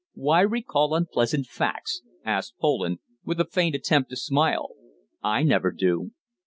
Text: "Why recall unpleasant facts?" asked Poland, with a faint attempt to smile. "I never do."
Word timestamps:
"Why 0.15 0.41
recall 0.41 0.95
unpleasant 0.95 1.45
facts?" 1.45 2.01
asked 2.25 2.55
Poland, 2.59 3.01
with 3.23 3.39
a 3.39 3.45
faint 3.45 3.75
attempt 3.75 4.09
to 4.09 4.15
smile. 4.15 4.69
"I 5.21 5.43
never 5.43 5.71
do." 5.71 6.13